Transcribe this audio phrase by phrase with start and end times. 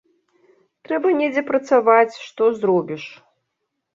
[0.87, 3.03] Трэба недзе працаваць, што зробіш.